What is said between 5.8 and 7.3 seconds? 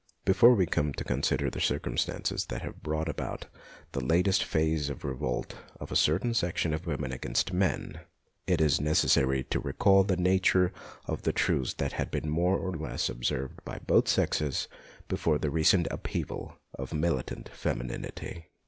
a certain section of women